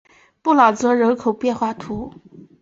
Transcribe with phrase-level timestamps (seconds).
[0.41, 2.47] 布朗泽人口变化图示